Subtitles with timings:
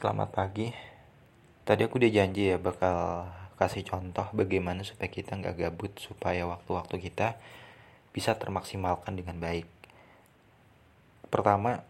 [0.00, 0.72] Selamat pagi.
[1.68, 3.28] Tadi aku udah janji ya bakal
[3.60, 7.36] kasih contoh bagaimana supaya kita nggak gabut, supaya waktu-waktu kita
[8.08, 9.68] bisa termaksimalkan dengan baik.
[11.28, 11.84] Pertama,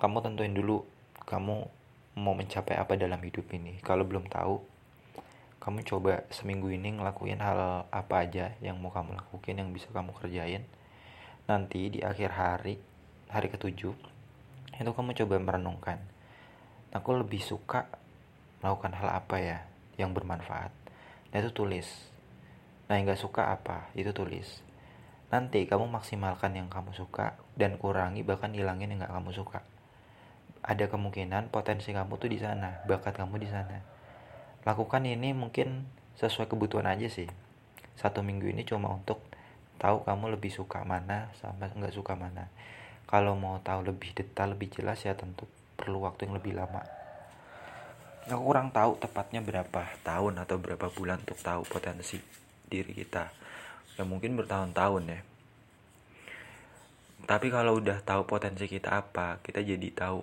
[0.00, 0.88] kamu tentuin dulu
[1.28, 1.68] kamu
[2.16, 3.76] mau mencapai apa dalam hidup ini.
[3.84, 4.64] Kalau belum tahu,
[5.60, 10.16] kamu coba seminggu ini ngelakuin hal apa aja yang mau kamu lakuin, yang bisa kamu
[10.16, 10.64] kerjain.
[11.44, 12.80] Nanti di akhir hari,
[13.28, 13.92] hari ketujuh,
[14.80, 16.11] itu kamu coba merenungkan.
[16.92, 17.88] Aku lebih suka
[18.60, 19.58] melakukan hal apa ya
[19.96, 20.68] yang bermanfaat.
[21.32, 21.88] Nah itu tulis.
[22.84, 24.60] Nah yang gak suka apa, itu tulis.
[25.32, 29.64] Nanti kamu maksimalkan yang kamu suka dan kurangi bahkan hilangin yang gak kamu suka.
[30.60, 33.80] Ada kemungkinan potensi kamu tuh di sana, bakat kamu di sana.
[34.68, 35.88] Lakukan ini mungkin
[36.20, 37.26] sesuai kebutuhan aja sih.
[37.96, 39.24] Satu minggu ini cuma untuk
[39.80, 42.52] tahu kamu lebih suka mana sama nggak suka mana.
[43.08, 46.82] Kalau mau tahu lebih detail, lebih jelas ya tentu perlu waktu yang lebih lama.
[48.30, 52.22] Aku kurang tahu tepatnya berapa tahun atau berapa bulan untuk tahu potensi
[52.70, 53.26] diri kita.
[53.98, 55.20] Ya mungkin bertahun-tahun ya.
[57.22, 60.22] Tapi kalau udah tahu potensi kita apa, kita jadi tahu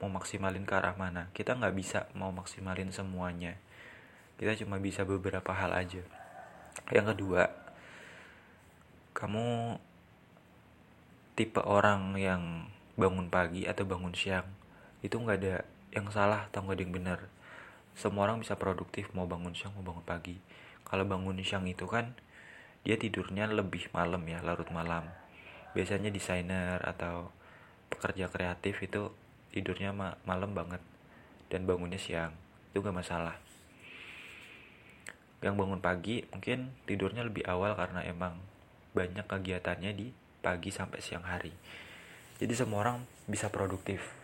[0.00, 1.32] mau maksimalin ke arah mana.
[1.32, 3.56] Kita nggak bisa mau maksimalin semuanya.
[4.36, 6.00] Kita cuma bisa beberapa hal aja.
[6.92, 7.48] Yang kedua,
[9.12, 9.76] kamu
[11.36, 12.68] tipe orang yang
[13.00, 14.59] bangun pagi atau bangun siang
[15.00, 15.56] itu nggak ada
[15.90, 17.20] yang salah atau nggak ada yang benar.
[17.96, 20.36] Semua orang bisa produktif mau bangun siang mau bangun pagi.
[20.86, 22.14] Kalau bangun siang itu kan
[22.80, 25.08] dia tidurnya lebih malam ya larut malam.
[25.76, 27.30] Biasanya desainer atau
[27.90, 29.12] pekerja kreatif itu
[29.50, 30.82] tidurnya ma malam banget
[31.50, 32.32] dan bangunnya siang.
[32.70, 33.36] Itu gak masalah.
[35.40, 38.38] Yang bangun pagi mungkin tidurnya lebih awal karena emang
[38.92, 41.52] banyak kegiatannya di pagi sampai siang hari.
[42.40, 44.19] Jadi semua orang bisa produktif.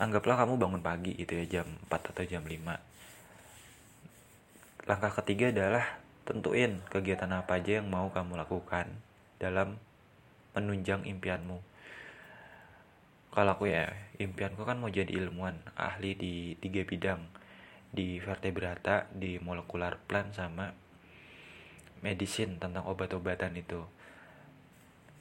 [0.00, 4.88] Anggaplah kamu bangun pagi itu ya jam 4 atau jam 5.
[4.88, 8.88] Langkah ketiga adalah tentuin kegiatan apa aja yang mau kamu lakukan
[9.36, 9.76] dalam
[10.56, 11.60] menunjang impianmu.
[13.30, 17.20] Kalau aku ya, impianku kan mau jadi ilmuwan, ahli di tiga bidang,
[17.92, 20.72] di vertebrata, di molekular plant sama
[22.00, 23.84] medicine tentang obat-obatan itu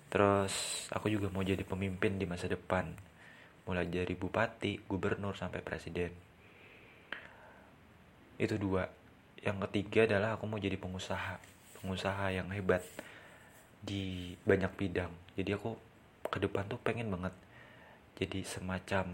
[0.09, 0.53] Terus
[0.89, 2.89] aku juga mau jadi pemimpin di masa depan.
[3.67, 6.11] Mulai dari bupati, gubernur sampai presiden.
[8.39, 8.87] Itu dua.
[9.39, 11.39] Yang ketiga adalah aku mau jadi pengusaha.
[11.79, 12.83] Pengusaha yang hebat
[13.79, 15.11] di banyak bidang.
[15.35, 15.75] Jadi aku
[16.29, 17.33] ke depan tuh pengen banget
[18.19, 19.07] jadi semacam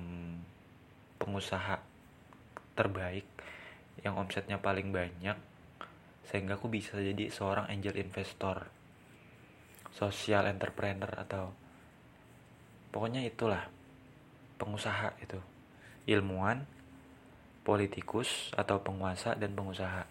[1.21, 1.77] pengusaha
[2.75, 3.23] terbaik
[4.03, 5.37] yang omsetnya paling banyak
[6.27, 8.67] sehingga aku bisa jadi seorang angel investor
[9.95, 11.55] social entrepreneur atau
[12.91, 13.63] pokoknya itulah
[14.55, 15.39] pengusaha itu
[16.05, 16.63] ilmuwan
[17.65, 20.05] politikus atau penguasa dan pengusaha.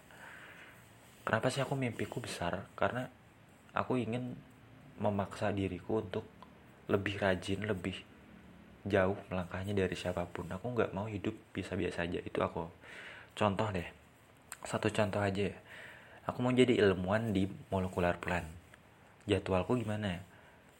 [1.25, 2.67] Kenapa sih aku mimpiku besar?
[2.75, 3.07] Karena
[3.71, 4.35] aku ingin
[4.99, 6.27] memaksa diriku untuk
[6.91, 7.97] lebih rajin lebih
[8.85, 10.45] jauh melangkahnya dari siapa pun.
[10.51, 12.19] Aku nggak mau hidup biasa-biasa aja.
[12.21, 12.69] Itu aku.
[13.33, 13.87] Contoh deh.
[14.67, 15.49] Satu contoh aja
[16.25, 18.45] aku mau jadi ilmuwan di molekular plant.
[19.25, 20.21] Jadwalku gimana ya?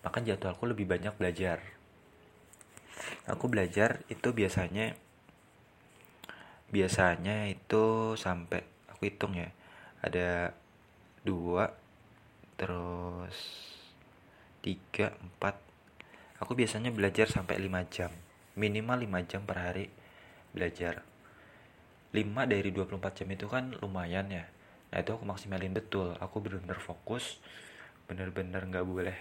[0.06, 1.62] Maka jadwalku lebih banyak belajar
[3.28, 4.96] aku belajar itu biasanya
[6.70, 9.50] biasanya itu sampai aku hitung ya
[10.02, 10.54] ada
[11.26, 11.74] dua
[12.56, 13.36] terus
[14.66, 15.58] tiga empat.
[16.42, 18.12] Aku biasanya belajar sampai lima jam
[18.56, 19.92] minimal lima jam per hari
[20.56, 21.04] belajar.
[22.16, 24.48] 5 dari 24 jam itu kan lumayan ya.
[24.96, 26.16] Nah itu aku maksimalin betul.
[26.24, 27.44] Aku benar-benar fokus
[28.08, 29.18] bener-bener nggak boleh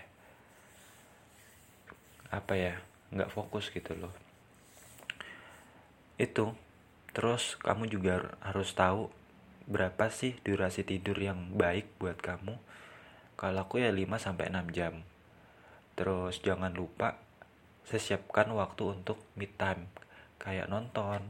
[2.29, 2.75] apa ya
[3.15, 4.13] nggak fokus gitu loh.
[6.19, 6.53] Itu
[7.15, 9.09] terus kamu juga harus tahu
[9.71, 12.59] berapa sih durasi tidur yang baik buat kamu.
[13.35, 14.95] Kalau aku ya 5 sampai 6 jam.
[15.95, 17.23] Terus jangan lupa
[17.87, 19.87] sesiapkan waktu untuk mid time
[20.43, 21.23] kayak nonton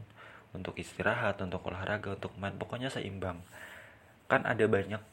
[0.55, 3.43] untuk istirahat untuk olahraga untuk main pokoknya seimbang.
[4.31, 5.03] Kan ada banyak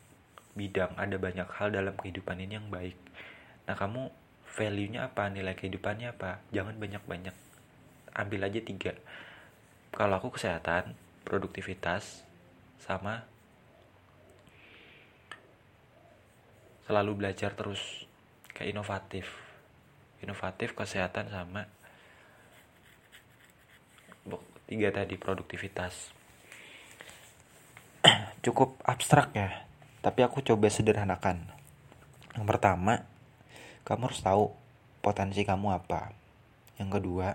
[0.55, 2.97] bidang, ada banyak hal dalam kehidupan ini yang baik.
[3.67, 4.08] Nah, kamu
[4.52, 6.44] value-nya apa, nilai kehidupannya apa?
[6.52, 7.34] Jangan banyak-banyak.
[8.12, 8.93] Ambil aja tiga.
[9.93, 10.93] Kalau aku kesehatan,
[11.25, 12.25] produktivitas,
[12.76, 13.25] sama
[16.84, 18.04] selalu belajar terus
[18.52, 19.26] kayak inovatif.
[20.20, 21.66] Inovatif, kesehatan, sama
[24.72, 26.08] tiga tadi produktivitas.
[28.44, 29.69] Cukup abstrak ya,
[30.00, 31.44] tapi aku coba sederhanakan.
[32.32, 33.04] Yang pertama,
[33.82, 34.55] kamu harus tahu
[35.02, 36.14] potensi kamu apa.
[36.79, 37.34] Yang kedua,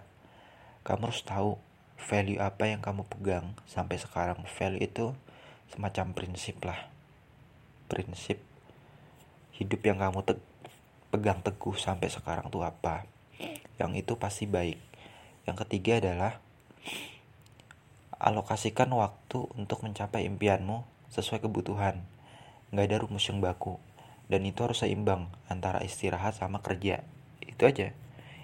[0.88, 1.59] kamu harus tahu
[1.99, 3.51] value apa yang kamu pegang.
[3.67, 5.11] Sampai sekarang value itu
[5.67, 6.88] semacam prinsip lah.
[7.91, 8.39] Prinsip
[9.59, 10.33] hidup yang kamu te
[11.11, 13.03] pegang teguh sampai sekarang tuh apa.
[13.75, 14.79] Yang itu pasti baik.
[15.43, 16.39] Yang ketiga adalah
[18.15, 22.00] alokasikan waktu untuk mencapai impianmu sesuai kebutuhan.
[22.71, 23.75] Nggak ada rumus yang baku
[24.27, 27.03] dan itu harus seimbang antara istirahat sama kerja.
[27.44, 27.95] Itu aja.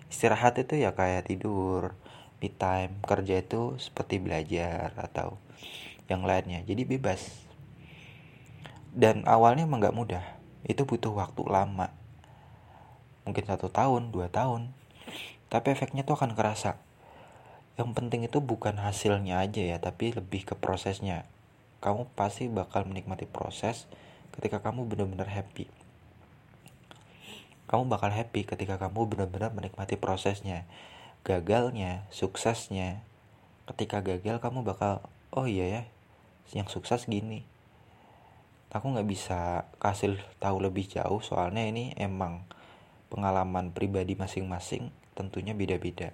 [0.07, 1.95] Istirahat itu ya kayak tidur
[2.43, 5.39] me time kerja itu seperti belajar atau
[6.11, 6.63] yang lainnya.
[6.63, 7.43] Jadi bebas.
[8.91, 10.23] Dan awalnya emang gak mudah.
[10.67, 11.91] Itu butuh waktu lama.
[13.23, 14.75] Mungkin satu tahun dua tahun.
[15.47, 16.79] Tapi efeknya tuh akan kerasa.
[17.79, 21.25] Yang penting itu bukan hasilnya aja ya tapi lebih ke prosesnya.
[21.81, 23.89] Kamu pasti bakal menikmati proses
[24.37, 25.69] ketika kamu benar-benar happy
[27.69, 30.67] kamu bakal happy ketika kamu benar-benar menikmati prosesnya
[31.23, 32.99] gagalnya, suksesnya.
[33.63, 34.99] Ketika gagal kamu bakal,
[35.31, 35.83] oh iya ya,
[36.51, 37.47] yang sukses gini.
[38.75, 42.43] Aku nggak bisa kasih tahu lebih jauh soalnya ini emang
[43.07, 46.11] pengalaman pribadi masing-masing tentunya beda-beda.